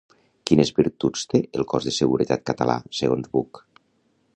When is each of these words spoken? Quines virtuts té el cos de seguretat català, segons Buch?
Quines 0.51 0.71
virtuts 0.79 1.27
té 1.33 1.43
el 1.59 1.67
cos 1.75 1.87
de 1.91 1.95
seguretat 1.99 2.45
català, 2.51 2.83
segons 3.03 3.31
Buch? 3.37 3.63